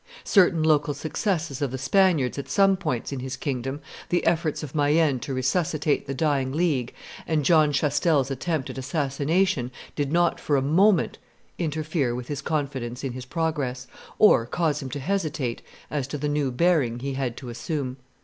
[0.23, 4.73] Certain local successes of the Spaniards at some points in his kingdom, the efforts of
[4.73, 6.95] Mayenne to resuscitate the dying League,
[7.27, 11.19] and John Chastel's attempt at assassination did not for a moment
[11.59, 13.85] interfere with his confidence in his progress,
[14.17, 15.61] or cause him to hesitate
[15.91, 17.97] as to the new bearing he had to assume.